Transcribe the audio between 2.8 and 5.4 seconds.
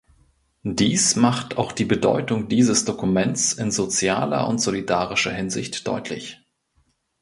Dokuments in sozialer und solidarischer